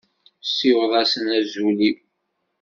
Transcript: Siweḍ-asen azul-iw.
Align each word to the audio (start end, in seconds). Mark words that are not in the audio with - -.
Siweḍ-asen 0.55 1.25
azul-iw. 1.37 1.97